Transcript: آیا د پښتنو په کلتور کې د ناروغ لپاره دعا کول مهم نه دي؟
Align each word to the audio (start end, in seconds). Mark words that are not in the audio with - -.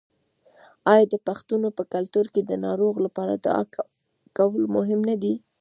آیا 0.91 1.05
د 1.13 1.15
پښتنو 1.27 1.67
په 1.77 1.83
کلتور 1.93 2.25
کې 2.33 2.41
د 2.45 2.51
ناروغ 2.65 2.95
لپاره 3.05 3.33
دعا 3.45 3.63
کول 4.37 4.63
مهم 4.75 5.01
نه 5.09 5.15
دي؟ 5.21 5.33